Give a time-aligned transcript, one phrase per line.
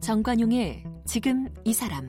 [0.00, 2.06] 정관용의 지금 이 사람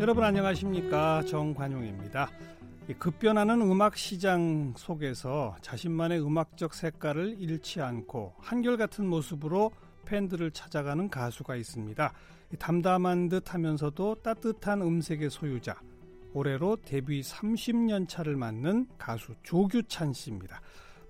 [0.00, 2.30] 여러분 안녕하십니까 정관용입니다.
[2.98, 9.72] 급변하는 음악 시장 속에서 자신만의 음악적 색깔을 잃지 않고 한결같은 모습으로
[10.04, 12.12] 팬들을 찾아가는 가수가 있습니다.
[12.58, 15.74] 담담한 듯 하면서도 따뜻한 음색의 소유자.
[16.32, 20.60] 올해로 데뷔 30년 차를 맞는 가수 조규찬 씨입니다.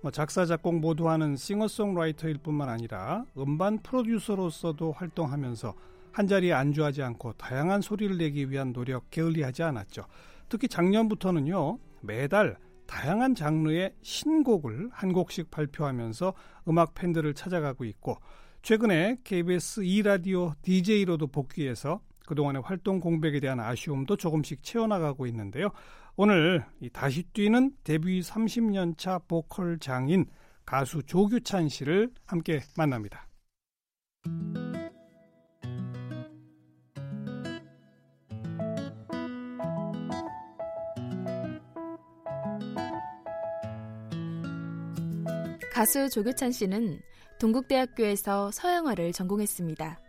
[0.01, 5.73] 뭐 작사 작곡 모두 하는 싱어송라이터일 뿐만 아니라 음반 프로듀서로서도 활동하면서
[6.11, 10.05] 한 자리에 안주하지 않고 다양한 소리를 내기 위한 노력 게을리하지 않았죠.
[10.47, 16.33] 특히 작년부터는요 매달 다양한 장르의 신곡을 한 곡씩 발표하면서
[16.67, 18.17] 음악 팬들을 찾아가고 있고
[18.65, 25.69] 최근에 KBS 2라디오 DJ로도 복귀해서 그동안의 활동 공백에 대한 아쉬움도 조금씩 채워나가고 있는데요.
[26.15, 30.25] 오늘 다시 뛰는 데뷔 30년 차 보컬 장인
[30.65, 33.27] 가수 조규찬 씨를 함께 만납니다.
[45.71, 46.99] 가수 조규찬 씨는
[47.39, 49.99] 동국대학교에서 서양화를 전공했습니다.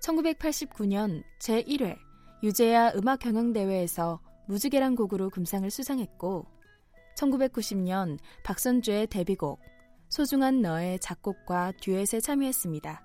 [0.00, 1.96] 1989년 제1회
[2.42, 6.46] 유재하 음악 경영대회에서 무지개란 곡으로 금상을 수상했고
[7.16, 9.60] 1990년 박선주의 데뷔곡
[10.08, 13.02] 소중한 너의 작곡과 듀엣에 참여했습니다.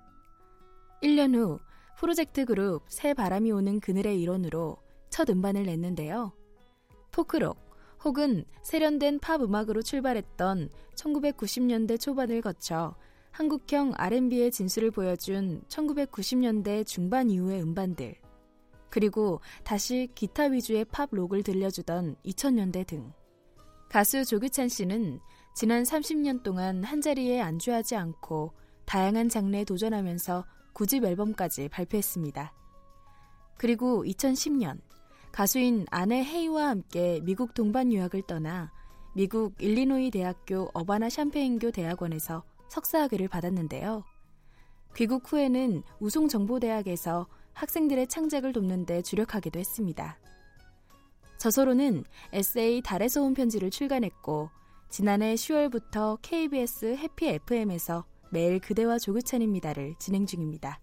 [1.02, 1.58] 1년 후
[1.98, 4.76] 프로젝트 그룹 새 바람이 오는 그늘의 일원으로
[5.08, 6.32] 첫 음반을 냈는데요.
[7.10, 7.56] 포크록
[8.04, 12.94] 혹은 세련된 팝 음악으로 출발했던 1990년대 초반을 거쳐
[13.32, 18.14] 한국형 R&B의 진수를 보여준 1990년대 중반 이후의 음반들,
[18.90, 23.10] 그리고 다시 기타 위주의 팝 록을 들려주던 2000년대 등.
[23.88, 25.18] 가수 조규찬 씨는
[25.54, 28.52] 지난 30년 동안 한 자리에 안주하지 않고
[28.84, 32.52] 다양한 장르에 도전하면서 9집 앨범까지 발표했습니다.
[33.56, 34.80] 그리고 2010년
[35.30, 38.70] 가수인 아내 헤이와 함께 미국 동반 유학을 떠나
[39.14, 44.02] 미국 일리노이 대학교 어바나 샴페인교 대학원에서 석사학위를 받았는데요.
[44.96, 50.18] 귀국 후에는 우송정보대학에서 학생들의 창작을 돕는 데 주력하기도 했습니다.
[51.36, 54.48] 저서로는 에세이 달에서 온 편지를 출간했고
[54.88, 60.80] 지난해 10월부터 KBS 해피 FM에서 매일 그대와 조규찬입니다를 진행 중입니다.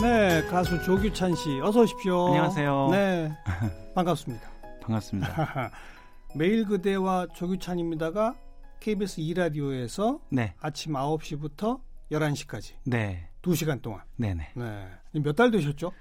[0.00, 2.26] 네, 가수 조규찬 씨 어서 오십시오.
[2.28, 2.88] 안녕하세요.
[2.90, 3.32] 네,
[3.94, 4.50] 반갑습니다.
[4.82, 5.70] 반갑습니다.
[6.36, 8.34] 매일 그대와 조규찬입니다가
[8.82, 10.54] KBS 2라디오에서 네.
[10.60, 12.74] 아침 9시부터 11시까지.
[12.84, 13.28] 네.
[13.42, 14.02] 2시간 동안.
[14.16, 14.48] 네네.
[14.56, 14.88] 네.
[15.20, 15.92] 몇 달 되셨죠?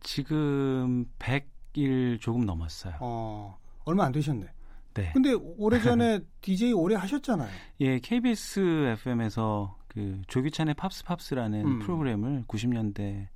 [0.00, 2.94] 지금 100일 조금 넘었어요.
[3.00, 4.46] 어, 얼마 안 되셨네.
[4.94, 5.10] 네.
[5.12, 7.50] 근데 오래전에 DJ 오래 하셨잖아요.
[7.82, 11.78] 예, KBS FM에서 그 조규찬의 팝스 팝스라는 음.
[11.78, 13.28] 프로그램을 90년대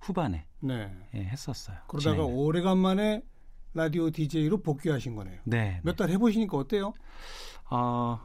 [0.00, 0.92] 후반에 네.
[1.14, 1.76] 예, 했었어요.
[1.86, 2.34] 그러다가 진행을.
[2.36, 3.22] 오래간만에
[3.72, 5.38] 라디오 DJ로 복귀하신 거네요.
[5.44, 5.80] 네.
[5.84, 6.92] 몇 달 해보시니까 어때요?
[7.70, 8.20] 어,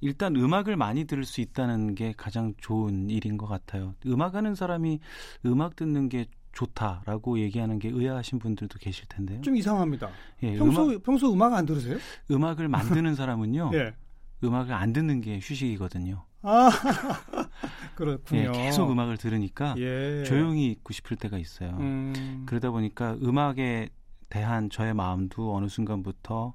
[0.00, 3.94] 일단 음악을 많이 들을 수 있다는 게 가장 좋은 일인 것 같아요.
[4.06, 5.00] 음악하는 사람이
[5.44, 9.42] 음악 듣는 게 좋다라고 얘기하는 게 의아하신 분들도 계실 텐데요.
[9.42, 10.08] 좀 이상합니다.
[10.42, 11.98] 예, 평소 음악, 평소 음악 안 들으세요?
[12.30, 13.72] 음악을 만드는 사람은요.
[13.74, 13.94] 예.
[14.42, 16.24] 음악을 안 듣는 게 휴식이거든요.
[16.42, 16.70] 아,
[17.96, 18.40] 그렇군요.
[18.40, 20.22] 예, 계속 음악을 들으니까 예.
[20.24, 21.76] 조용히 있고 싶을 때가 있어요.
[21.80, 22.44] 음.
[22.46, 23.88] 그러다 보니까 음악에
[24.28, 26.54] 대한 저의 마음도 어느 순간부터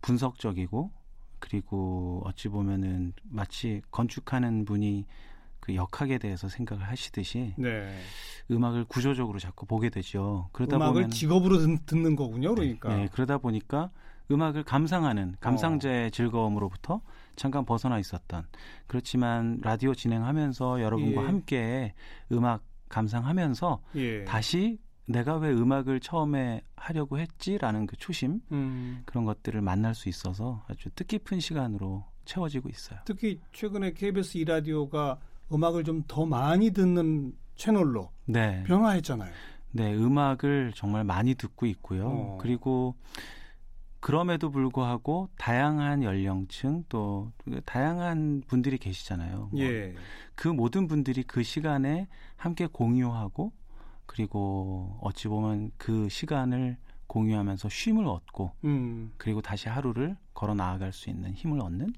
[0.00, 0.90] 분석적이고
[1.42, 5.06] 그리고 어찌 보면은 마치 건축하는 분이
[5.58, 7.92] 그 역학에 대해서 생각을 하시듯이 네.
[8.48, 10.48] 음악을 구조적으로 자꾸 보게 되죠.
[10.52, 12.88] 그러다 음악을 보면 직업으로 듣는 거군요, 그러니까.
[12.90, 13.90] 네, 네, 그러다 보니까
[14.30, 16.10] 음악을 감상하는 감상자의 어.
[16.10, 17.00] 즐거움으로부터
[17.34, 18.46] 잠깐 벗어나 있었던
[18.86, 21.26] 그렇지만 라디오 진행하면서 여러분과 예.
[21.26, 21.94] 함께
[22.30, 24.24] 음악 감상하면서 예.
[24.24, 29.02] 다시 내가 왜 음악을 처음에 하려고 했지라는 그 초심 음.
[29.04, 33.00] 그런 것들을 만날 수 있어서 아주 뜻깊은 시간으로 채워지고 있어요.
[33.04, 35.18] 특히 최근에 KBS 이 라디오가
[35.52, 38.62] 음악을 좀 더 많이 듣는 채널로 네.
[38.64, 39.32] 변화했잖아요.
[39.72, 42.06] 네, 음악을 정말 많이 듣고 있고요.
[42.06, 42.38] 어.
[42.40, 42.94] 그리고
[44.00, 47.32] 그럼에도 불구하고 다양한 연령층 또
[47.64, 49.50] 다양한 분들이 계시잖아요.
[49.52, 49.94] 뭐 예.
[50.34, 53.52] 그 모든 분들이 그 시간에 함께 공유하고
[54.06, 56.76] 그리고 어찌 보면 그 시간을
[57.06, 59.12] 공유하면서 쉼을 얻고 음.
[59.18, 61.92] 그리고 다시 하루를 걸어 나아갈 수 있는 힘을 얻는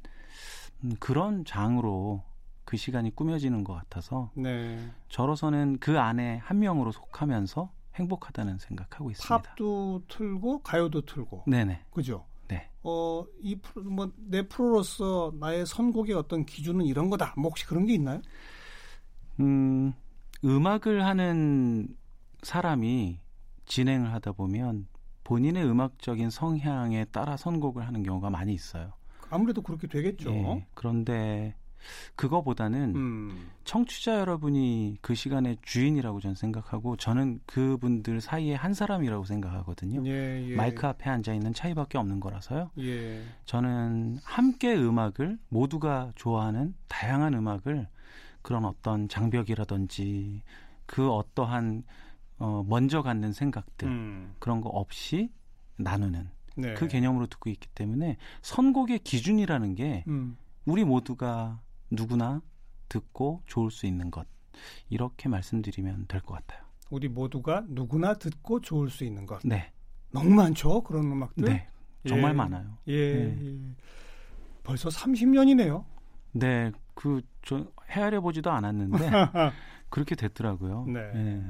[0.84, 2.22] 음, 그런 장으로
[2.64, 4.78] 그 시간이 꾸며지는 것 같아서 네.
[5.08, 9.50] 저로서는 그 안에 한 명으로 속하면서 행복하다는 생각하고 있습니다.
[9.50, 11.44] 팝도 틀고 가요도 틀고.
[11.46, 11.84] 네네.
[11.92, 12.24] 그죠?
[12.48, 12.68] 네.
[12.82, 17.34] 어, 이 프로, 뭐, 내 프로로서 나의 선곡의 어떤 기준은 이런 거다.
[17.36, 18.20] 뭐 혹시 그런 게 있나요?
[19.40, 19.92] 음,
[20.44, 21.88] 음악을 하는
[22.42, 23.18] 사람이
[23.64, 24.86] 진행을 하다 보면
[25.24, 28.92] 본인의 음악적인 성향에 따라 선곡을 하는 경우가 많이 있어요.
[29.30, 30.30] 아무래도 그렇게 되겠죠.
[30.30, 31.54] 예, 그런데
[32.16, 33.50] 그거보다는 음.
[33.64, 40.02] 청취자 여러분이 그 시간의 주인이라고 저는 생각하고 저는 그분들 사이에 한 사람이라고 생각하거든요.
[40.06, 40.56] 예, 예.
[40.56, 42.70] 마이크 앞에 앉아 있는 차이밖에 없는 거라서요.
[42.78, 43.22] 예.
[43.44, 47.88] 저는 함께 음악을 모두가 좋아하는 다양한 음악을
[48.44, 50.42] 그런 어떤 장벽이라든지
[50.84, 51.82] 그 어떠한
[52.38, 54.34] 어, 먼저 갖는 생각들 음.
[54.38, 55.32] 그런 거 없이
[55.78, 56.74] 나누는 네.
[56.74, 60.36] 그 개념으로 듣고 있기 때문에 선곡의 기준이라는 게 음.
[60.66, 62.42] 우리 모두가 누구나
[62.90, 64.26] 듣고 좋을 수 있는 것
[64.90, 66.62] 이렇게 말씀드리면 될 것 같아요.
[66.90, 69.40] 우리 모두가 누구나 듣고 좋을 수 있는 것.
[69.42, 69.72] 네,
[70.10, 70.82] 너무 많죠.
[70.82, 71.44] 그런 음악들.
[71.44, 71.66] 네,
[72.06, 72.34] 정말 예.
[72.34, 72.78] 많아요.
[72.88, 73.46] 예, 네.
[73.46, 73.58] 예.
[74.62, 75.82] 벌써 30년이네요.
[76.32, 78.98] 네, 그 저 헤아려 보지도 않았는데
[79.90, 80.86] 그렇게 됐더라고요.
[80.86, 81.12] 네.
[81.12, 81.42] 네.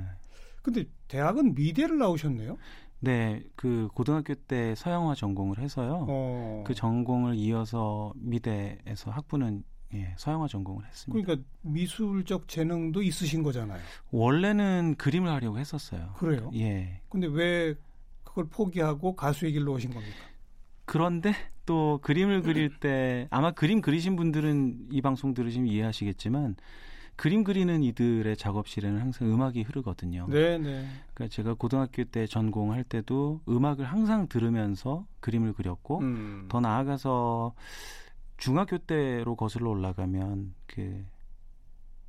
[0.63, 2.57] 근데 대학은 미대를 나오셨네요.
[3.01, 6.07] 네, 그 고등학교 때 서양화 전공을 해서요.
[6.09, 6.65] 어.
[6.67, 11.25] 그 전공을 이어서 미대에서 학부는 예, 서양화 전공을 했습니다.
[11.25, 13.81] 그러니까 미술적 재능도 있으신 거잖아요.
[14.11, 16.15] 원래는 그림을 하려고 했었어요.
[16.17, 16.51] 그래요?
[16.55, 17.01] 예.
[17.11, 17.75] 근데 왜
[18.25, 20.17] 그걸 포기하고 가수의 길로 오신 겁니까?
[20.85, 21.33] 그런데
[21.67, 26.57] 또 그림을 그릴 때 아마 그림 그리신 분들은 이 방송 들으시면 이해하시겠지만
[27.17, 30.27] 그림 그리는 이들의 작업실에는 항상 음악이 흐르거든요.
[30.29, 30.87] 네, 네.
[31.15, 36.47] 그러니까 제가 고등학교 때 전공할 때도 음악을 항상 들으면서 그림을 그렸고 음.
[36.49, 37.55] 더 나아가서
[38.37, 41.05] 중학교 때로 거슬러 올라가면 그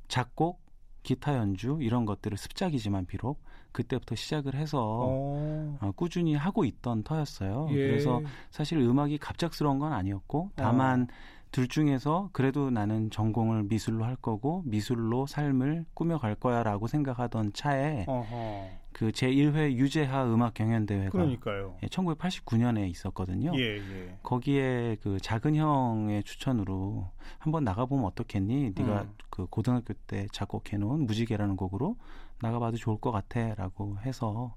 [0.08, 0.60] 작곡,
[1.06, 5.78] 기타 연주 이런 것들을 습작이지만 비록 그때부터 시작을 해서 어.
[5.80, 7.68] 어, 꾸준히 하고 있던 터였어요.
[7.70, 7.74] 예.
[7.74, 8.20] 그래서
[8.50, 11.06] 사실 음악이 갑작스러운 건 아니었고 다만 어.
[11.52, 18.68] 둘 중에서 그래도 나는 전공을 미술로 할 거고 미술로 삶을 꾸며갈 거야라고 생각하던 차에 어허.
[18.96, 21.76] 그 제1회 유재하 음악 경연 대회가 그러니까요.
[21.82, 23.52] 예, 1989년에 있었거든요.
[23.54, 24.18] 예, 예.
[24.22, 28.72] 거기에 그 작은 형의 추천으로 한번 나가 보면 어떻겠니?
[28.74, 29.14] 네가 음.
[29.28, 31.98] 그 고등학교 때 작곡해 놓은 무지개라는 곡으로
[32.40, 34.56] 나가 봐도 좋을 것 같아라고 해서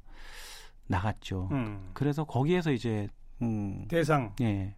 [0.88, 1.50] 나갔죠.
[1.52, 1.90] 음.
[1.94, 3.10] 그래서 거기에서 이제
[3.42, 4.34] 음, 대상.
[4.40, 4.74] 예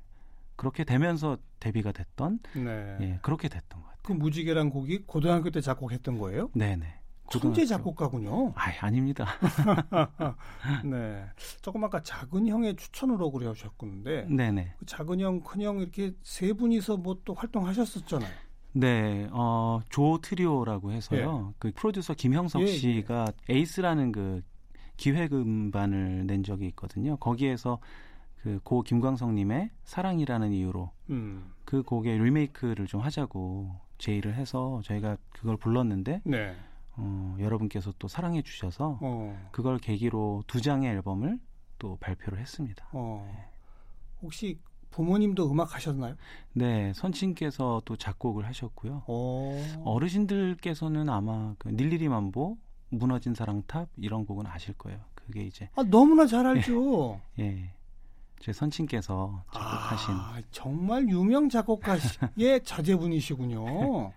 [0.55, 2.97] 그렇게 되면서 데뷔가 됐던 네.
[3.01, 4.01] 예 그렇게 됐던 것 같아요.
[4.01, 6.49] 그 무지개란 곡이 고등학교 때 작곡했던 거예요?
[6.55, 7.00] 네 네.
[7.39, 7.65] 천재.
[7.65, 8.51] 작곡가군요.
[8.55, 9.25] 아이 아닙니다.
[10.83, 11.25] 네.
[11.61, 14.73] 조금 아까 작은 형의 추천으로 그러셨는데 네네.
[14.79, 18.31] 그 작은 형, 큰 형 이렇게 세 분이서 뭐 또 활동하셨었잖아요.
[18.73, 21.53] 네, 어, 조 트리오라고 해서요.
[21.59, 24.41] 그 프로듀서 김형석 예, 씨가 에이스라는 그
[24.97, 27.17] 기획 음반을 낸 적이 있거든요.
[27.17, 27.79] 거기에서
[28.41, 31.51] 그 고 김광석님의 사랑이라는 이유로 음.
[31.63, 33.69] 그 곡의 리메이크를 좀 하자고
[33.99, 36.55] 제의를 해서 저희가 그걸 불렀는데 네.
[37.01, 39.49] 어, 여러분께서 또 사랑해 주셔서 어.
[39.51, 41.39] 그걸 계기로 두 장의 앨범을
[41.79, 42.87] 또 발표를 했습니다.
[42.93, 43.27] 어.
[44.21, 44.59] 혹시
[44.91, 46.15] 부모님도 음악 하셨나요?
[46.53, 49.03] 네, 선친께서 또 작곡을 하셨고요.
[49.07, 49.81] 어.
[49.85, 52.57] 어르신들께서는 아마 그 닐리리 만보,
[52.89, 54.99] 무너진 사랑탑 이런 곡은 아실 거예요.
[55.15, 57.19] 그게 이제 아, 너무나 잘 알죠.
[57.39, 57.73] 예,
[58.39, 61.99] 제 선친께서 작곡하신 아, 정말 유명 작곡가의
[62.65, 64.11] 자제분이시군요.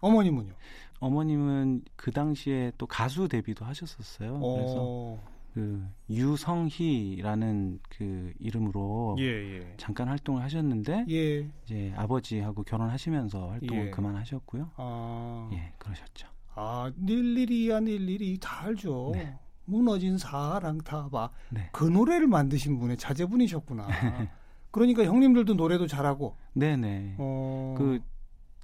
[0.00, 0.52] 어머님은요?
[1.00, 4.40] 어머님은 그 당시에 또 가수 데뷔도 하셨었어요.
[4.40, 5.22] 그래서 어.
[5.56, 9.74] 그 유성희라는 그 이름으로 예, 예.
[9.78, 11.48] 잠깐 활동을 하셨는데 예.
[11.64, 13.90] 이제 아버지하고 결혼하시면서 활동을 예.
[13.90, 14.70] 그만하셨고요.
[14.76, 15.48] 아.
[15.54, 16.28] 예, 그러셨죠.
[16.54, 19.12] 아, 일일이야, 일일이 다 알죠.
[19.14, 19.38] 네.
[19.64, 21.30] 무너진 사랑 타봐.
[21.50, 21.68] 네.
[21.72, 23.86] 그 노래를 만드신 분의 자제분이셨구나.
[24.70, 26.36] 그러니까 형님들도 노래도 잘하고.
[26.52, 27.14] 네, 네.
[27.18, 27.74] 어.
[27.78, 28.00] 그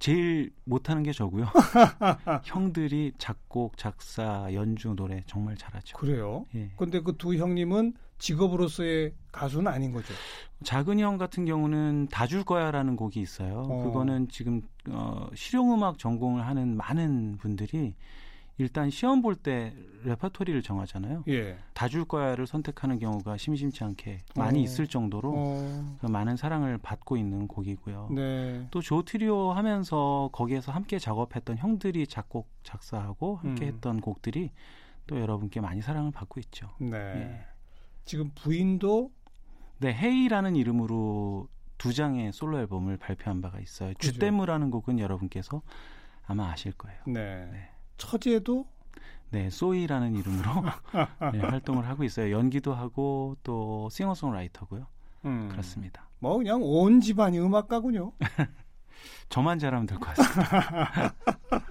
[0.03, 1.45] 제일 못하는 게 저고요.
[2.43, 5.97] 형들이 작곡, 작사, 연주, 노래 정말 잘하죠.
[5.97, 6.45] 그래요.
[6.55, 6.69] 예.
[6.75, 10.13] 근데 그 두 형님은 직업으로서의 가수는 아닌 거죠.
[10.65, 13.59] 작은 형 같은 경우는 다 줄 거야라는 곡이 있어요.
[13.65, 13.83] 어.
[13.83, 17.95] 그거는 지금 어, 실용음악 전공을 하는 많은 분들이
[18.57, 21.23] 일단 시험 볼 때 레퍼토리를 정하잖아요.
[21.29, 21.57] 예.
[21.73, 24.61] 다줄 거야를 선택하는 경우가 심심치 않게 많이 어.
[24.63, 25.97] 있을 정도로 어.
[25.99, 28.09] 그 많은 사랑을 받고 있는 곡이고요.
[28.11, 28.67] 네.
[28.69, 33.67] 또 조트리오 하면서 거기에서 함께 작업했던 형들이 작곡 작사하고 함께 음.
[33.73, 34.51] 했던 곡들이
[35.07, 36.69] 또 여러분께 많이 사랑을 받고 있죠.
[36.79, 36.97] 네.
[36.97, 37.45] 예.
[38.05, 39.11] 지금 부인도
[39.79, 43.93] 네, 헤이라는 이름으로 두 장의 솔로 앨범을 발표한 바가 있어요.
[43.97, 44.13] 그죠.
[44.13, 45.61] 주댐무라는 곡은 여러분께서
[46.25, 46.99] 아마 아실 거예요.
[47.07, 47.45] 네.
[47.51, 47.69] 네.
[48.07, 48.65] 처제도
[49.31, 50.49] 네, 소이라는 이름으로
[51.33, 52.31] 네, 활동을 하고 있어요.
[52.35, 54.85] 연기도 하고 또 싱어송라이터고요.
[55.25, 56.07] 음, 그렇습니다.
[56.19, 58.11] 뭐 그냥 온 집안이 음악가군요.
[59.29, 61.13] 저만 잘하면 될 것 같습니다.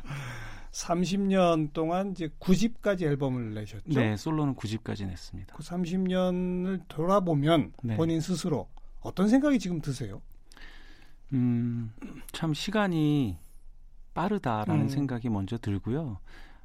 [0.72, 3.82] 30년 동안 이제 9집까지 앨범을 내셨죠.
[4.00, 5.54] 네, 솔로는 9집까지 냈습니다.
[5.54, 7.96] 그 30년을 돌아보면 네.
[7.96, 8.68] 본인 스스로
[9.00, 10.22] 어떤 생각이 지금 드세요?
[11.34, 11.92] 음,
[12.32, 13.36] 참 시간이
[14.14, 14.88] 빠르다라는 음.
[14.88, 16.18] 생각이 먼저 들고요.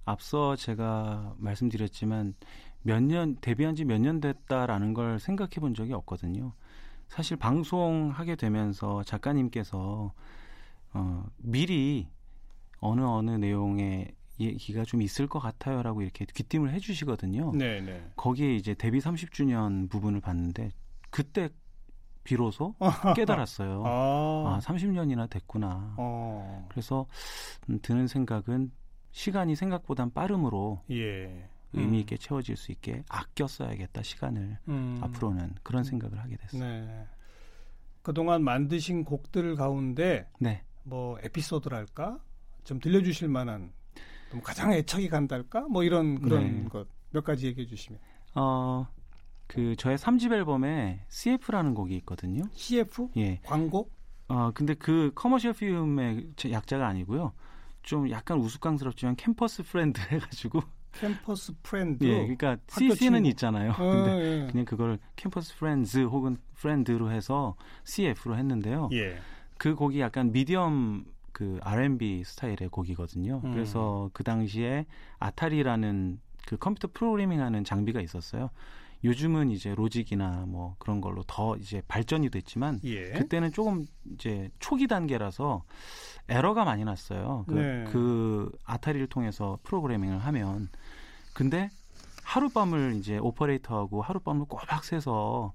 [0.06, 2.36] 앞서 제가 말씀드렸지만
[2.84, 6.54] 몇 년 데뷔한 지 몇 년 됐다라는 걸 생각해 본 적이 없거든요.
[7.10, 10.13] 사실 방송하게 되면서 작가님께서
[10.94, 12.08] 어, 미리
[12.80, 17.54] 어느 어느 내용의 얘기가 좀 있을 것 같아요라고 이렇게 귀띔을 해주시거든요.
[17.56, 18.06] 네, 네.
[18.16, 20.70] 거기에 이제 데뷔 30주년 부분을 봤는데
[21.10, 21.50] 그때
[22.28, 22.76] 비로소
[23.16, 23.84] 깨달았어요.
[23.86, 25.94] 아, 아, 30년이나 됐구나.
[25.96, 27.06] 어, 그래서
[27.70, 28.70] 음, 드는 생각은
[29.12, 31.50] 시간이 생각보단 빠름으로 예.
[31.72, 36.62] 의미 음, 있게 채워질 수 있게 아껴 써야겠다 시간을 음, 앞으로는 그런 생각을 하게 됐어요.
[36.62, 37.08] 네.
[38.02, 40.64] 그동안 만드신 곡들 가운데 네.
[40.84, 42.20] 뭐 에피소드랄까
[42.66, 43.72] 좀 들려주실 만한
[44.32, 46.70] 좀 가장 애착이 간달까 뭐 이런 그런 네.
[46.70, 48.00] 것몇 가지 얘기해 주시면
[48.36, 48.86] 어,
[49.48, 52.44] 그 저의 3집 앨범에 CF라는 곡이 있거든요.
[52.54, 53.39] CF 예.
[53.44, 53.89] 광고
[54.27, 55.54] 어, 근데 그 commercial
[56.36, 57.32] 제 약자가 아니고요.
[57.82, 60.62] 좀 약간 우스꽝스럽지만 campus friend 해가지고
[60.92, 63.25] campus friend 예, 그러니까 CC는.
[63.27, 63.72] 있잖아요.
[63.72, 64.51] 어, 근데 예.
[64.51, 68.89] 그냥 그걸 campus friends 혹은 friend로 해서 CF로 했는데요.
[68.94, 69.20] 예.
[69.58, 73.42] 그 곡이 약간 미디엄 그 R&B 스타일의 곡이거든요.
[73.44, 73.51] 음.
[73.51, 74.86] 그래서 그 당시에
[75.20, 78.50] 아타리라는 그 컴퓨터 프로그래밍 하는 장비가 있었어요.
[79.04, 83.12] 요즘은 이제 로직이나 뭐 그런 걸로 더 이제 발전이 됐지만 예.
[83.12, 85.63] 그때는 조금 이제 초기 단계라서
[86.30, 87.46] 에러가 많이 났어요.
[87.48, 87.86] 그, 네.
[87.92, 90.70] 그 아타리를 통해서 프로그래밍을 하면
[91.34, 91.70] 근데
[92.24, 95.54] 하룻밤을 이제 오퍼레이터하고 하룻밤을 꼬박 새서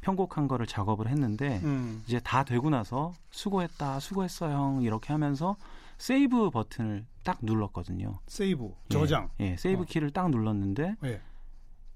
[0.00, 2.02] 편곡한 거를 작업을 했는데 음.
[2.06, 5.56] 이제 다 되고 나서 수고했다, 수고했어 형 이렇게 하면서
[5.98, 8.18] save 버튼을 딱 눌렀거든요.
[8.26, 9.28] save 저장.
[9.40, 9.84] 예, 예, save 어.
[9.84, 11.20] 키를 딱 눌렀는데 예.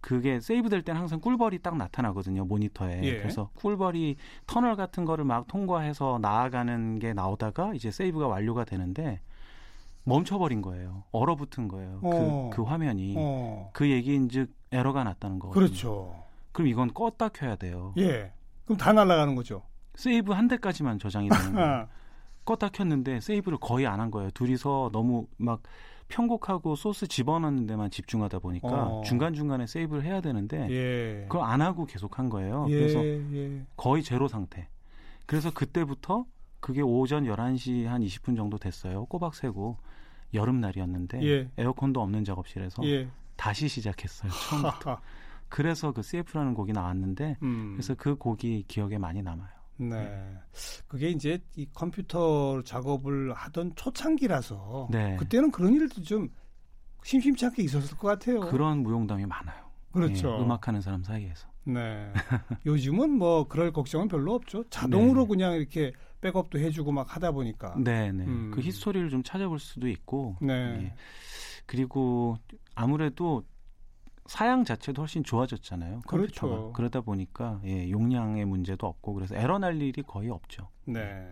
[0.03, 3.19] 그게 save 될 때는 항상 꿀벌이 딱 나타나거든요 모니터에 예.
[3.19, 4.17] 그래서 꿀벌이
[4.47, 9.21] 터널 같은 거를 막 통과해서 나아가는 게 나오다가 이제 save가 완료가 되는데
[10.05, 12.51] 멈춰버린 거예요 얼어붙은 거예요 어.
[12.51, 13.71] 그, 그 화면이 어.
[13.73, 16.25] 그 얘기인즉 에러가 났다는 거거든요 그렇죠.
[16.51, 18.33] 그럼 이건 껐다 켜야 돼요 예.
[18.65, 19.63] 그럼 다 날아가는 거죠.
[19.95, 21.87] 세이브 한 대까지만 저장이 되는 거예요 아,
[22.45, 25.63] 껐다 켰는데 세이브를 거의 안 한 거예요 둘이서 너무 막
[26.09, 29.03] 편곡하고 소스 집어넣는 데만 집중하다 보니까 어.
[29.03, 31.25] 중간중간에 세이브를 해야 되는데 예.
[31.29, 33.65] 그걸 안 하고 계속 한 거예요 예, 그래서 예.
[33.77, 34.69] 거의 제로 상태.
[35.27, 36.27] 그래서 그때부터
[36.61, 39.07] 그게 오전 11시 한 20분 정도 됐어요.
[39.07, 39.79] 꼬박 새고
[40.35, 41.49] 여름날이었는데 예.
[41.57, 43.09] 에어컨도 없는 작업실에서 예.
[43.37, 44.31] 다시 시작했어요.
[44.51, 44.99] 처음부터.
[45.49, 47.73] 그래서 그 CF라는 곡이 나왔는데 음.
[47.75, 49.49] 그래서 그 곡이 기억에 많이 남아요.
[49.77, 50.39] 네.
[50.87, 55.17] 그게 이제 이 컴퓨터 작업을 하던 초창기라서 네.
[55.17, 56.29] 그때는 그런 일도 좀
[57.03, 58.41] 심심치 않게 있었을 것 같아요.
[58.41, 59.63] 그런 무용담이 많아요.
[59.93, 60.37] 그렇죠.
[60.39, 61.49] 예, 음악하는 사람 사이에서.
[61.65, 62.13] 네.
[62.67, 64.65] 요즘은 뭐 그럴 걱정은 별로 없죠.
[64.71, 65.29] 자동으로 네.
[65.29, 67.75] 그냥 이렇게 백업도 해주고 막 하다 보니까.
[67.79, 68.25] 네, 네.
[68.25, 68.51] 음.
[68.55, 70.37] 그 히스토리를 좀 찾아볼 수도 있고.
[70.41, 70.53] 네.
[70.53, 70.95] 예.
[71.67, 72.37] 그리고
[72.75, 73.45] 아무래도
[74.27, 76.03] 사양 자체도 훨씬 좋아졌잖아요.
[76.07, 76.55] 컴퓨터가.
[76.55, 76.73] 그렇죠.
[76.73, 80.69] 그러다 보니까 예, 용량의 문제도 없고 그래서 에러 날 일이 거의 없죠.
[80.85, 81.29] 네.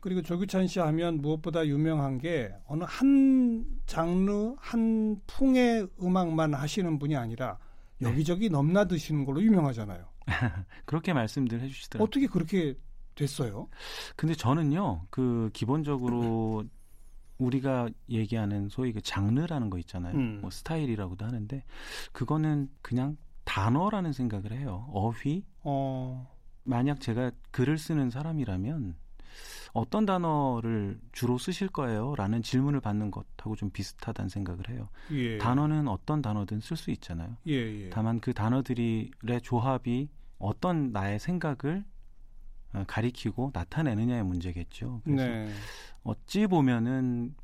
[0.00, 7.16] 그리고 조규찬 씨 하면 무엇보다 유명한 게 어느 한 장르 한 풍의 음악만 하시는 분이
[7.16, 7.58] 아니라
[7.98, 8.08] 네.
[8.08, 10.04] 여기저기 넘나드시는 걸로 유명하잖아요.
[10.84, 12.04] 그렇게 말씀들 해주시더라고요.
[12.04, 12.76] 어떻게 그렇게
[13.16, 13.68] 됐어요?
[14.14, 16.64] 근데 저는요, 그 기본적으로
[17.38, 20.14] 우리가 얘기하는 소위 그 장르라는 거 있잖아요.
[20.16, 20.38] 음.
[20.40, 21.64] 뭐 스타일이라고도 하는데
[22.12, 24.88] 그거는 그냥 단어라는 생각을 해요.
[24.90, 25.44] 어휘.
[25.62, 26.28] 어,
[26.64, 28.96] 만약 제가 글을 쓰는 사람이라면
[29.72, 32.14] 어떤 단어를 주로 쓰실 거예요?
[32.16, 34.88] 라는 질문을 받는 것하고 좀 비슷하다는 생각을 해요.
[35.12, 35.38] 예.
[35.38, 37.36] 단어는 어떤 단어든 쓸 수 있잖아요.
[37.46, 37.90] 예, 예.
[37.90, 39.10] 다만 그 단어들의
[39.42, 41.95] 조합이 어떤 나의 생각을 어,
[42.84, 45.00] 가리키고 나타내느냐의 문제겠죠.
[45.04, 45.48] 그래서 네.
[46.02, 47.34] 어찌 보면은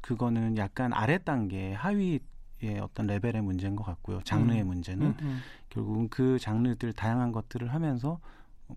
[0.00, 2.20] 그거는 약간 아래 단계 하위
[2.62, 4.20] 의 어떤 레벨의 문제인 것 같고요.
[4.22, 4.68] 장르의 음.
[4.68, 5.40] 문제는 음, 음.
[5.68, 8.20] 결국은 그 장르들 다양한 것들을 하면서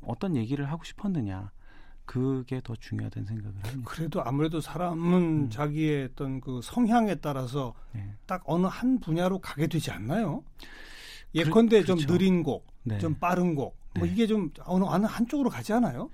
[0.02, 1.52] 어떤 얘기를 하고 싶었느냐
[2.06, 3.82] 그게 더 중요하다는 생각을 합니다.
[3.86, 5.50] 그래도 아무래도 사람은 음.
[5.52, 8.12] 자기의 어떤 그 성향에 따라서 네.
[8.26, 10.44] 딱 어느 한 분야로 가게 되지 않나요?
[11.36, 12.14] 예컨대 좀 그렇죠.
[12.14, 12.98] 느린 곡, 네.
[13.00, 14.14] 좀 빠른 곡, 뭐 네.
[14.14, 16.10] 이게 좀 어느 어느 한쪽으로 가지 않아요?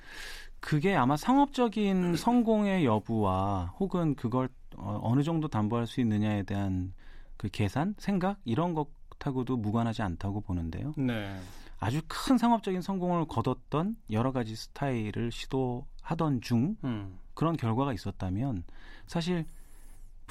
[0.60, 6.94] 그게 아마 상업적인 성공의 여부와 혹은 그걸 어, 어느 정도 담보할 수 있느냐에 대한
[7.38, 10.94] 그 계산, 생각 이런 것하고도 무관하지 않다고 보는데요.
[10.98, 11.36] 네.
[11.80, 17.18] 아주 큰 상업적인 성공을 거뒀던 여러 가지 스타일을 시도하던 중 음.
[17.34, 18.64] 그런 결과가 있었다면
[19.08, 19.46] 사실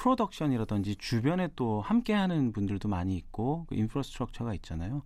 [0.01, 5.03] 프로덕션이라든지 주변에 또 함께하는 분들도 많이 있고 그 infrastructure가 있잖아요.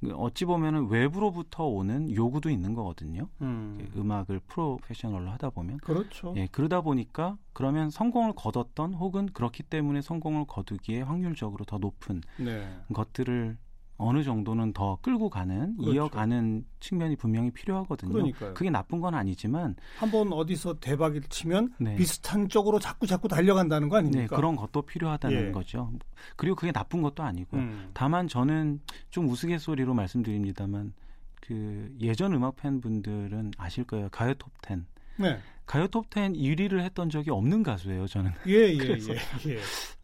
[0.00, 3.28] 그 어찌 보면은 외부로부터 오는 요구도 있는 거거든요.
[3.42, 3.88] 음.
[3.96, 6.34] 음악을 프로페셔널로 하다 보면 그렇죠.
[6.36, 12.68] 예 그러다 보니까 그러면 성공을 거뒀던 혹은 그렇기 때문에 성공을 거두기에 확률적으로 더 높은 네.
[12.92, 13.56] 것들을
[13.96, 15.94] 어느 정도는 더 끌고 가는 그렇죠.
[15.94, 18.12] 이어가는 측면이 분명히 필요하거든요.
[18.12, 18.54] 그러니까요.
[18.54, 21.94] 그게 나쁜 건 아니지만 한번 어디서 대박을 치면 네.
[21.94, 24.34] 비슷한 쪽으로 자꾸 자꾸 달려간다는 거 네, 아닙니까?
[24.36, 25.52] 그런 것도 필요하다는 예.
[25.52, 25.92] 거죠.
[26.36, 27.60] 그리고 그게 나쁜 것도 아니고요.
[27.60, 27.90] 음.
[27.94, 30.92] 다만 저는 좀 우스갯소리로 말씀드립니다만
[31.40, 34.08] 그 예전 음악 팬분들은 아실 거예요.
[34.10, 34.84] 가요 톱10.
[35.18, 35.38] 네.
[35.66, 38.32] 가요 톱10 1위를 했던 적이 없는 가수예요, 저는.
[38.48, 39.14] 예, 예, 그래서-
[39.46, 39.58] 예,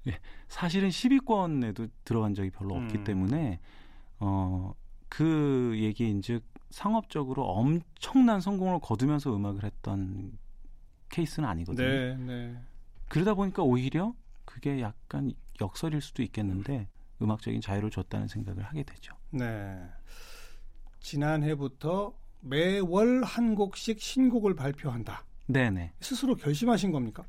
[0.06, 0.18] 예.
[0.48, 3.04] 사실은 10위권에도 들어간 적이 별로 없기 음.
[3.04, 3.58] 때문에
[4.20, 4.74] 어,
[5.08, 10.38] 그 얘기인즉 상업적으로 엄청난 성공을 거두면서 음악을 했던
[11.08, 11.86] 케이스는 아니거든요.
[11.86, 12.56] 네, 네.
[13.08, 16.88] 그러다 보니까 오히려 그게 약간 역설일 수도 있겠는데
[17.20, 19.14] 음악적인 자유를 줬다는 생각을 하게 되죠.
[19.30, 19.82] 네.
[21.00, 25.24] 지난해부터 매월 한 곡씩 신곡을 발표한다.
[25.46, 25.94] 네네.
[26.00, 27.24] 스스로 결심하신 겁니까?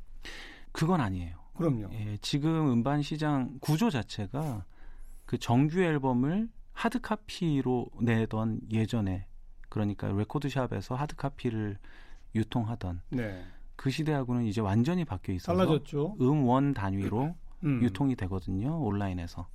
[0.70, 1.36] 그건 아니에요.
[1.54, 1.88] 그럼요.
[1.92, 4.64] 예, 지금 음반 시장 구조 자체가
[5.26, 9.26] 그 정규 앨범을 하드 카피로 내던 예전에
[9.68, 11.78] 그러니까 레코드샵에서 하드 카피를
[12.34, 13.44] 유통하던 네.
[13.76, 16.16] 그 시대하고는 이제 완전히 바뀌어 있어서 달라졌죠.
[16.20, 17.82] 음원 단위로 음.
[17.82, 19.48] 유통이 되거든요 온라인에서.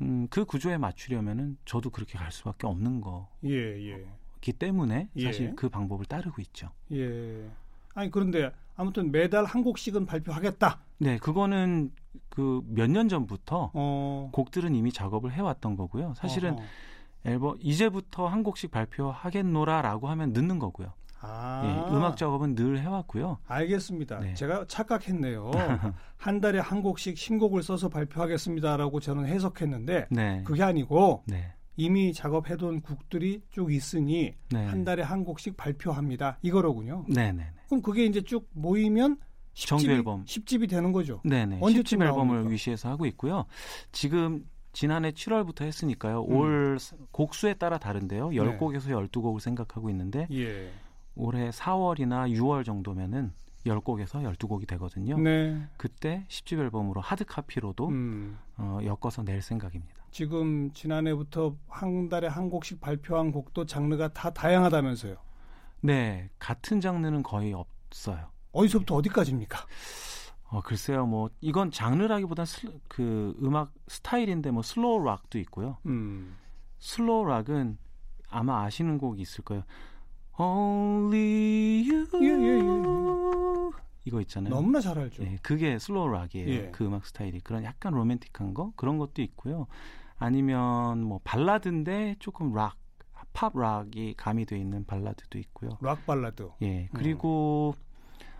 [0.00, 4.52] 음, 그 구조에 맞추려면은 저도 그렇게 갈 수밖에 없는 거기 예, 예.
[4.58, 5.24] 때문에 예.
[5.24, 6.70] 사실 그 방법을 따르고 있죠.
[6.92, 7.48] 예.
[7.94, 10.78] 아니 그런데 아무튼 매달 한 곡씩은 발표하겠다.
[10.98, 11.90] 네, 그거는
[12.28, 14.30] 그 몇 년 전부터 어.
[14.32, 16.14] 곡들은 이미 작업을 해왔던 거고요.
[16.16, 16.62] 사실은 어허.
[17.26, 20.92] 앨범 이제부터 한 곡씩 발표하겠노라라고 하면 늦는 거고요.
[21.20, 21.62] 아.
[21.64, 23.38] 예, 음악 작업은 늘 해왔고요.
[23.46, 24.18] 알겠습니다.
[24.20, 24.34] 네.
[24.34, 25.50] 제가 착각했네요.
[26.18, 32.80] 한 달에 한 곡씩 신곡을 써서 발표하겠습니다라고 저는 해석했는데 네, 그게 아니고 네, 이미 작업해둔
[32.80, 36.38] 곡들이 쭉 있으니 네, 한 달에 한 곡씩 발표합니다.
[36.42, 37.06] 이거로군요.
[37.08, 37.52] 네, 네, 네.
[37.66, 39.18] 그럼 그게 이제 쭉 모이면
[39.54, 40.24] 정규 10집이, 앨범.
[40.24, 41.20] 10집이 되는 거죠.
[41.24, 41.58] 네, 네.
[41.60, 42.50] 언제쯤 10집 앨범을 나옵니까?
[42.50, 43.46] 위시해서 하고 있고요.
[43.92, 46.24] 지금 지난해 7월부터 했으니까요.
[46.24, 46.36] 음.
[46.36, 46.78] 올
[47.12, 48.30] 곡수에 따라 다른데요.
[48.30, 48.36] 네.
[48.36, 50.70] 10곡에서 12곡을 생각하고 있는데 예.
[51.14, 53.32] 올해 4월이나 6월 정도면은
[53.66, 55.16] 10곡에서 12곡이 되거든요.
[55.18, 55.62] 네.
[55.76, 58.36] 그때 10집 앨범으로 하드 카피로도 음.
[58.58, 60.03] 어, 엮어서 낼 생각입니다.
[60.14, 65.16] 지금 지난해부터 한 달에 한 곡씩 발표한 곡도 장르가 다 다양하다면서요.
[65.80, 68.28] 네, 같은 장르는 거의 없어요.
[68.52, 69.58] 어디서부터 어디까지입니까?
[70.50, 75.78] 어, 글쎄요, 뭐 이건 장르라기보다 슬, 그 음악 스타일인데 뭐 slow rock도 있고요.
[75.86, 76.36] 음.
[76.78, 77.76] slow rock은
[78.30, 79.64] 아마 아시는 곡이 있을 거예요.
[80.38, 82.08] Only You.
[82.22, 84.54] 예, 예, 예, 이거 있잖아요.
[84.54, 85.24] 너무나 잘 알죠.
[85.24, 86.48] 예, 그게 slow rock이에요.
[86.48, 86.70] 예.
[86.70, 89.66] 그 음악 스타일이 그런 약간 로맨틱한 거 그런 것도 있고요.
[90.24, 92.76] 아니면 뭐 발라드인데 조금 rock,
[93.32, 95.76] pop rock이 가미돼 있는 발라드도 있고요.
[95.80, 96.50] rock 발라드.
[96.62, 97.74] 예, 그리고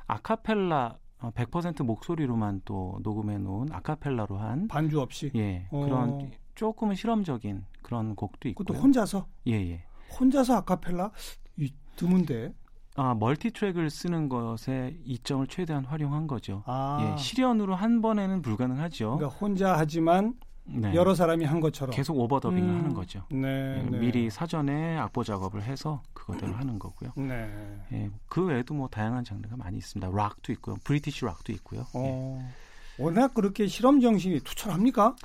[0.07, 5.31] 아카펠라 어, 100% 목소리로만 또 녹음해 놓은 아카펠라로 한 반주 없이.
[5.35, 5.85] 예, 어.
[5.85, 8.83] 그런 조금은 실험적인 그런 곡도 그것도 있고요.
[8.83, 9.85] 혼자서 예, 예.
[10.18, 11.11] 혼자서 아카펠라
[11.59, 12.55] 이 드문데.
[12.97, 16.62] 아, multi track을 쓰는 것에 이점을 최대한 활용한 거죠.
[16.66, 16.99] 아.
[17.03, 19.16] 예, 실연으로 한 번에는 불가능하죠.
[19.16, 20.35] 그러니까 혼자 하지만
[20.66, 20.94] 네.
[20.94, 21.94] 여러 사람이 한 것처럼.
[21.94, 22.79] 계속 overdubbing을 음.
[22.79, 23.24] 하는 거죠.
[23.31, 23.98] 네, 예, 네.
[23.98, 27.12] 미리 사전에 악보 작업을 해서 그거대로 하는 거고요.
[27.16, 27.50] 네.
[27.92, 30.11] 예, 그 외에도 뭐 다양한 장르가 많이 있습니다.
[30.11, 30.77] 락도 있고요.
[30.85, 31.81] 브리티시 락도 있고요.
[31.81, 31.85] 예.
[31.94, 32.50] 어.
[32.98, 35.16] 워낙 그렇게 실험 정신이 투철합니까?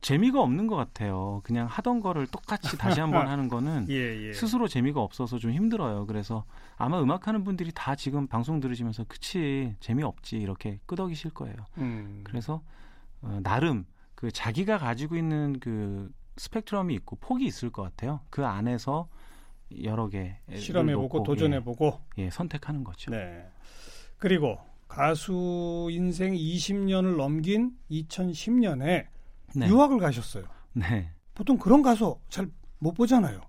[0.00, 1.40] 재미가 없는 것 같아요.
[1.42, 4.32] 그냥 하던 거를 똑같이 다시 한번 하는 거는 예, 예.
[4.32, 6.06] 스스로 재미가 없어서 좀 힘들어요.
[6.06, 6.44] 그래서
[6.76, 11.56] 아마 음악하는 분들이 다 지금 방송 들으시면서 그치 재미없지 이렇게 끄덕이실 거예요.
[11.78, 12.20] 음.
[12.22, 12.62] 그래서
[13.22, 13.86] 어, 나름
[14.18, 18.18] 그 자기가 가지고 있는 그 스펙트럼이 있고 폭이 있을 것 같아요.
[18.30, 19.08] 그 안에서
[19.84, 22.00] 여러 개 실험해보고 도전해보고.
[22.18, 23.12] 예, 예, 선택하는 거죠.
[23.12, 23.46] 네.
[24.16, 29.06] 그리고 가수 인생 20년을 넘긴 2010년에
[29.54, 29.68] 네.
[29.68, 30.46] 유학을 가셨어요.
[30.72, 31.12] 네.
[31.32, 33.40] 보통 그런 가수 잘 못 보잖아요.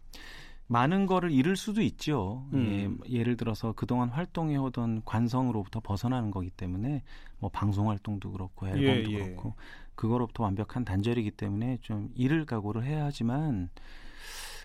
[0.67, 2.47] 많은 거를 잃을 수도 있죠.
[2.53, 2.99] 음.
[3.09, 7.01] 예, 예를 들어서 그동안 활동해 오던 관성으로부터 벗어나는 거기 때문에
[7.39, 9.23] 뭐 방송 활동도 그렇고 앨범도 예, 예.
[9.23, 9.55] 그렇고
[9.99, 13.69] 그거로부터 완벽한 단절이기 때문에 좀 잃을 각오를 해야 하지만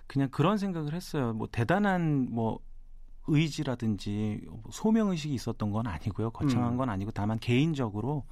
[0.06, 1.32] 그냥 그런 생각을 했어요.
[1.32, 2.60] 뭐 대단한 뭐
[3.26, 6.30] 의지라든지 뭐 소명 의식이 있었던 건 아니고요.
[6.30, 6.76] 거창한 음.
[6.76, 8.22] 건 아니고 다만 개인적으로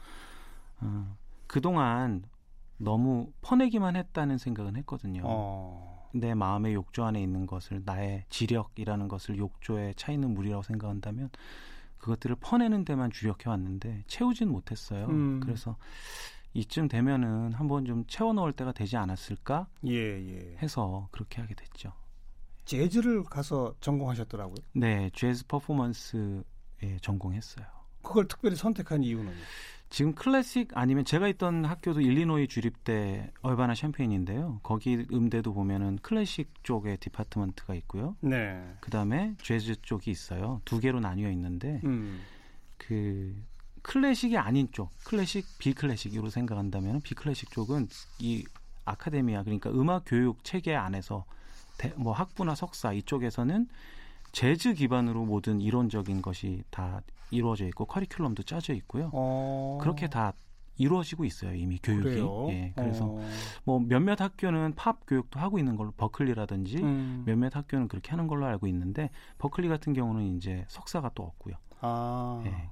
[0.81, 1.17] 어,
[1.49, 2.23] 그동안
[2.77, 5.23] 너무 퍼내기만 했다는 생각은 했거든요.
[5.25, 6.09] 어.
[6.15, 11.31] 내 마음의 욕조 안에 있는 것을 나의 지력이라는 것을 욕조에 차 있는 물이라고 생각한다면
[11.99, 15.07] 그것들을 퍼내는 데만 주력해 왔는데 채우진 못했어요.
[15.07, 15.41] 음.
[15.41, 15.77] 그래서
[16.55, 20.57] 이쯤 되면은 한번 좀 채워 넣을 때가 되지 않았을까 예, 예.
[20.63, 21.93] 해서 그렇게 하게 됐죠.
[22.65, 24.57] 재즈를 가서 전공하셨더라고요.
[24.75, 26.43] 네, 재즈 퍼포먼스에
[27.01, 27.67] 전공했어요.
[28.03, 29.33] 그걸 특별히 선택한 이유는
[29.93, 34.61] 지금 클래식 아니면 제가 있던 학교도 일리노이 주립대 얼바나 샴페인인데요.
[34.63, 38.17] 거기 음대도 보면은 클래식 쪽에 디파트먼트가 있고요.
[38.21, 38.65] 네.
[38.81, 40.63] 그다음에 재즈 쪽이 있어요.
[40.65, 42.23] 두 개로 나뉘어 있는데 음.
[42.79, 43.37] 그
[43.83, 47.89] 클래식이 아닌 쪽, 클래식 비클래식으로 생각한다면 비클래식 쪽은
[48.21, 48.45] 이
[48.85, 51.25] 아카데미아 그러니까 음악 교육 체계 안에서
[51.79, 53.69] 대, 뭐 학부나 석사 이쪽에서는
[54.33, 59.11] 재즈 기반으로 모든 이론적인 것이 다 이루어져 있고 커리큘럼도 짜져 있고요.
[59.13, 59.79] 어.
[59.81, 60.33] 그렇게 다
[60.77, 62.03] 이루어지고 있어요 이미 교육이.
[62.03, 62.47] 그래요?
[62.51, 63.29] 예, 그래서 어.
[63.65, 67.23] 뭐 몇몇 학교는 팝 교육도 하고 있는 걸로 버클리라든지 음.
[67.27, 71.57] 몇몇 학교는 그렇게 하는 걸로 알고 있는데 버클리 같은 경우는 이제 석사가 또 없고요.
[71.81, 72.43] 아.
[72.47, 72.71] 예.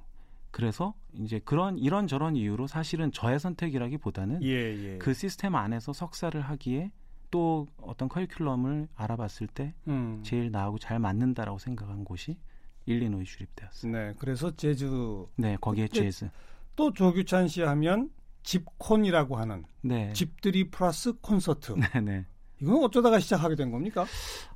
[0.51, 4.99] 그래서 이제 그런 이런 저런 이유로 사실은 저의 선택이라기보다는 예, 예.
[4.99, 6.91] 그 시스템 안에서 석사를 하기에
[7.31, 10.21] 또 어떤 커리큘럼을 알아봤을 때 음.
[10.25, 12.39] 제일 나하고 잘 맞는다라고 생각한 곳이
[12.87, 13.93] 일리노이 주립대였어요.
[13.93, 14.15] 네.
[14.19, 14.91] 그래서 재즈
[15.37, 16.29] 네, 거기에 재즈.
[16.75, 18.11] 또 조규찬 씨 하면
[18.43, 20.13] 집콘이라고 하는 네.
[20.13, 21.73] 집들이 플러스 콘서트.
[21.95, 22.27] 네, 네.
[22.61, 24.05] 이건 어쩌다가 시작하게 된 겁니까?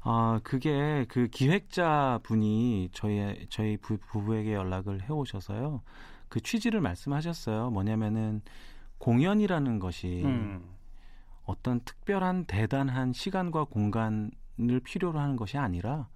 [0.03, 5.83] 아, 그게 그 기획자 분이 저희 저희 부, 부부에게 연락을 해 오셔서요.
[6.29, 7.71] 그 취지를 말씀하셨어요.
[7.71, 8.43] 뭐냐면은
[8.99, 10.65] 공연이라는 것이 음.
[11.45, 14.31] 어떤 특별한 대단한 시간과 공간을
[14.83, 16.09] 필요로 하는 것이 아니라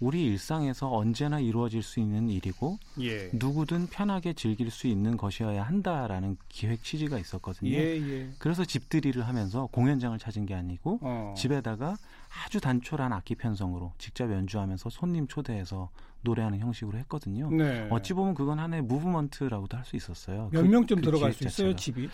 [0.00, 3.30] 우리 일상에서 언제나 이루어질 수 있는 일이고 예.
[3.32, 7.70] 누구든 편하게 즐길 수 있는 것이어야 한다라는 기획 취지가 있었거든요.
[7.72, 8.30] 예, 예.
[8.38, 11.34] 그래서 집들이를 하면서 공연장을 찾은 게 아니고 어.
[11.36, 11.96] 집에다가
[12.44, 15.90] 아주 단촐한 악기 편성으로 직접 연주하면서 손님 초대해서
[16.22, 17.50] 노래하는 형식으로 했거든요.
[17.50, 17.88] 네.
[17.90, 20.48] 어찌 보면 그건 하나의 무브먼트라고도 할 수 있었어요.
[20.52, 21.74] 몇 그- 명쯤 그 들어갈 수 있어요.
[21.74, 22.08] 집이?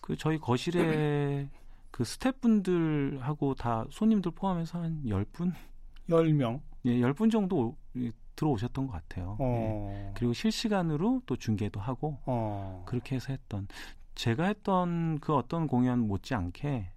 [0.00, 1.48] 그 저희 거실에
[1.90, 5.52] 그 스태프분들하고 다 손님들 포함해서 한 10분?
[6.08, 6.60] 10명.
[6.86, 7.76] 예, 10분 정도
[8.36, 9.36] 들어오셨던 것 같아요.
[9.40, 9.44] 예.
[9.44, 10.12] 어.
[10.16, 12.82] 그리고 실시간으로 또 중계도 하고 어.
[12.86, 13.68] 그렇게 해서 했던
[14.14, 16.90] 제가 했던 그 어떤 공연 못지않게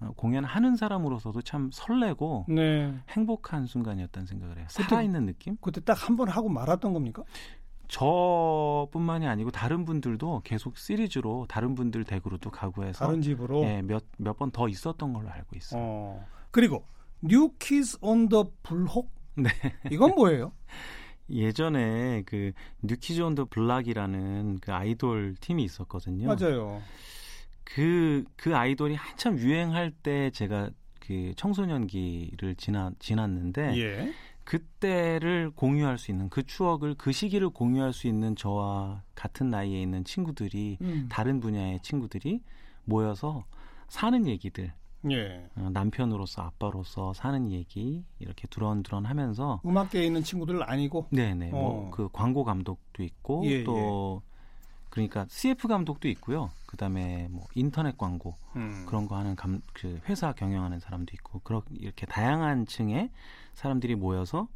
[0.00, 2.94] 어, 공연하는 사람으로서도 참 설레고 네.
[3.10, 4.66] 행복한 순간이었다는 생각을 해요.
[4.70, 5.56] 그때- 살아있는 느낌?
[5.60, 7.22] 그때 딱 한 번 하고 말았던 겁니까?
[7.88, 13.62] 저뿐만이 아니고 다른 분들도 계속 시리즈로 다른 분들 댁으로도 가고 해서 다른 집으로.
[13.64, 15.82] 예, 몇몇 번 더 있었던 걸로 알고 있어요.
[15.82, 16.26] 어.
[16.50, 16.84] 그리고
[17.22, 19.10] New Kids on the 불혹?
[19.34, 19.50] 네.
[19.90, 20.52] 이건 뭐예요?
[21.30, 22.52] 예전에 그
[22.82, 26.26] New Kids on the Block이라는 그 아이돌 팀이 있었거든요.
[26.26, 26.82] 맞아요.
[27.64, 34.12] 그, 그 아이돌이 한참 유행할 때 제가 그 청소년기를 지나, 지났는데 예.
[34.44, 40.04] 그때를 공유할 수 있는 그 추억을 그 시기를 공유할 수 있는 저와 같은 나이에 있는
[40.04, 41.06] 친구들이 음.
[41.08, 42.42] 다른 분야의 친구들이
[42.84, 43.44] 모여서
[43.88, 44.72] 사는 얘기들
[45.10, 45.48] 예.
[45.56, 51.06] 어, 남편으로서 아빠로서 사는 얘기 이렇게 두런두런 하면서 음악계에 있는 친구들 아니고.
[51.10, 51.56] 네네 어.
[51.56, 54.22] 뭐그 광고 감독도 있고 예, 또
[54.90, 58.84] 그러니까 CF 감독도 있고요 그다음에 뭐 인터넷 광고 음.
[58.86, 63.10] 그런 거 하는 감, 그 회사 경영하는 사람도 있고 그렇 이렇게 다양한 층의
[63.54, 64.48] 사람들이 모여서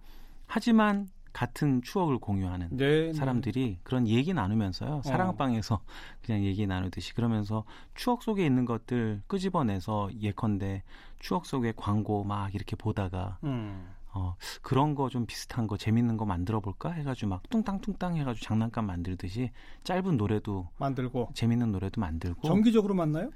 [0.46, 3.12] 하지만 같은 추억을 공유하는 네, 네.
[3.12, 5.80] 사람들이 그런 얘기 나누면서요 사랑방에서
[6.24, 10.84] 그냥 얘기 나누듯이 그러면서 추억 속에 있는 것들 끄집어내서 예컨대
[11.18, 13.90] 추억 속의 광고 막 이렇게 보다가 음.
[14.16, 18.86] 어 그런 거 좀 비슷한 거 재밌는 거 만들어 볼까 해가지고 막 뚱땅뚱땅 해가지고 장난감
[18.86, 19.50] 만들듯이
[19.82, 23.30] 짧은 노래도 만들고 재밌는 노래도 만들고 정기적으로 만나요?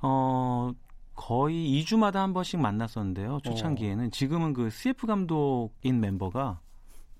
[0.00, 0.72] 어
[1.14, 3.34] 거의 2주마다 한 번씩 만났었는데요.
[3.34, 3.40] 어.
[3.40, 6.60] 초창기에는 지금은 그 CF 감독인 멤버가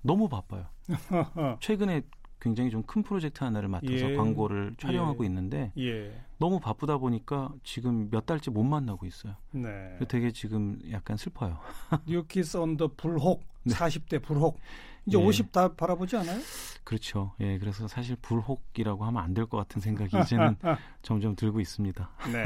[0.01, 0.65] 너무 바빠요.
[1.59, 2.01] 최근에
[2.39, 4.15] 굉장히 좀 큰 프로젝트 하나를 맡아서 예.
[4.15, 5.27] 광고를 촬영하고 예.
[5.27, 6.11] 있는데 예.
[6.37, 9.35] 너무 바쁘다 보니까 지금 몇 달째 못 만나고 있어요.
[9.51, 9.97] 네.
[10.07, 11.59] 되게 지금 약간 슬퍼요.
[12.07, 13.43] New Kids on the 불혹.
[13.63, 13.73] 네.
[13.75, 14.57] 40대 불혹.
[15.05, 15.21] 이제 예.
[15.23, 16.39] 50다 바라보지 않아요?
[16.85, 17.33] 그렇죠.
[17.41, 20.55] 예, 그래서 사실 불혹이라고 하면 안 될 것 같은 생각이 이제는
[21.01, 22.09] 점점 들고 있습니다.
[22.31, 22.43] 네.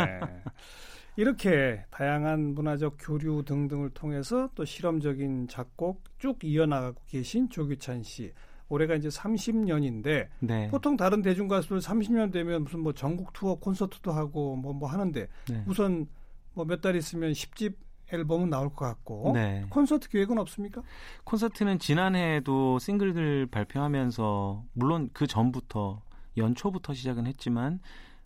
[1.16, 8.34] 이렇게 다양한 문화적 교류 등등을 통해서 또 실험적인 작곡 쭉 이어나가고 계신 조규찬 씨.
[8.70, 10.68] 올해가 이제 30년인데 네.
[10.70, 15.64] 보통 다른 대중 가수들 30년 되면 무슨 뭐 전국 투어 콘서트도 하고 뭐뭐 하는데 네.
[15.68, 16.08] 우선
[16.54, 17.76] 뭐 몇 달 있으면 10집
[18.12, 19.66] 앨범은 나올 것 같고 네.
[19.70, 20.82] 콘서트 계획은 없습니까?
[21.24, 26.02] 콘서트는 지난해에도 싱글들 발표하면서 물론 그 전부터
[26.38, 27.80] 연초부터 시작은 했지만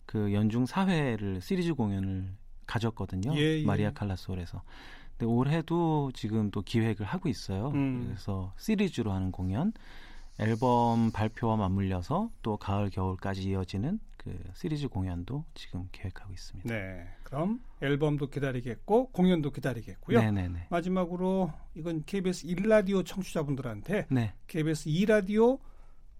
[0.06, 2.34] 그 연중 사회를 시리즈 공연을
[2.68, 3.34] 가졌거든요.
[3.36, 3.64] 예, 예.
[3.64, 4.62] 마리아 칼라솔에서.
[5.16, 7.72] 근데 올해도 지금 또 기획을 하고 있어요.
[7.74, 8.04] 음.
[8.06, 9.72] 그래서 시리즈로 하는 공연,
[10.38, 16.72] 앨범 발표와 맞물려서 또 가을 겨울까지 이어지는 그 시리즈 공연도 지금 계획하고 있습니다.
[16.72, 17.08] 네.
[17.24, 20.20] 그럼 앨범도 기다리겠고 공연도 기다리겠고요.
[20.20, 20.66] 네네네.
[20.70, 24.34] 마지막으로 이건 KBS 1라디오 청취자분들한테 네.
[24.46, 25.58] KBS 2라디오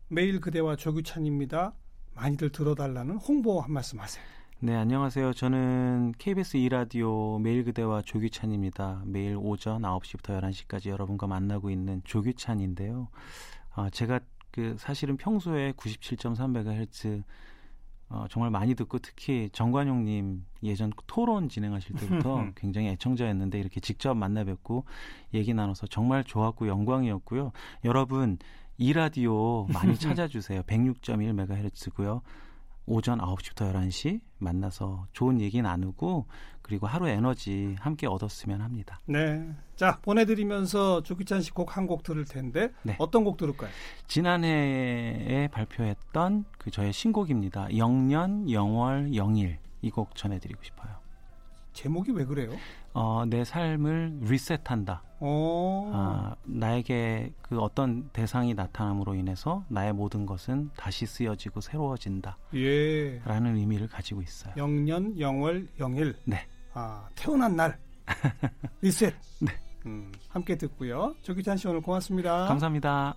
[0.08, 1.74] 매일 그대와 조규찬입니다.
[2.14, 4.24] 많이들 들어달라는 홍보 한 말씀 하세요.
[4.60, 5.34] 네, 안녕하세요.
[5.34, 9.02] 저는 KBS 2라디오 매일 그대와 조규찬입니다.
[9.06, 13.06] 매일 오전 9시부터 11시까지 여러분과 만나고 있는 조규찬인데요.
[13.76, 14.18] 어, 제가
[14.50, 17.22] 그 사실은 평소에 97.3MHz
[18.08, 24.42] 어, 정말 많이 듣고 특히 정관용님 예전 토론 진행하실 때부터 굉장히 애청자였는데 이렇게 직접 만나
[24.42, 24.86] 뵙고
[25.34, 27.52] 얘기 나눠서 정말 좋았고 영광이었고요.
[27.84, 28.38] 여러분
[28.76, 30.62] 이 라디오 많이 찾아주세요.
[30.62, 32.22] 106.1MHz고요.
[32.88, 36.26] 오전 9시부터 11시 만나서 좋은 얘기 나누고
[36.62, 38.98] 그리고 하루 에너지 함께 얻었으면 합니다.
[39.06, 39.46] 네.
[39.76, 42.96] 자, 보내드리면서 조기찬 씨 곡 한 곡 들을 텐데 네.
[42.98, 43.70] 어떤 곡 들을까요?
[44.06, 47.76] 지난해에 발표했던 그 저의 신곡입니다.
[47.76, 50.96] 영년, 영월, 영일 이 곡 전해드리고 싶어요.
[51.78, 52.50] 제목이 왜 그래요?
[52.92, 55.00] 어, 내 삶을 리셋한다.
[55.20, 62.36] 어, 나에게 그 어떤 대상이 나타남으로 인해서 나의 모든 것은 다시 쓰여지고 새로워진다.
[62.54, 63.20] 예.
[63.20, 64.54] 라는 의미를 가지고 있어요.
[64.56, 66.16] 영년, 영월, 영일.
[66.24, 66.48] 네.
[66.74, 67.78] 아, 태어난 날.
[68.82, 69.14] 리셋.
[69.40, 69.52] 네.
[69.86, 71.14] 음, 함께 듣고요.
[71.22, 72.46] 조기찬 씨 오늘 고맙습니다.
[72.46, 73.14] 감사합니다.